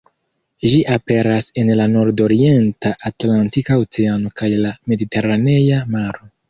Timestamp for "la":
1.81-1.85, 4.67-4.77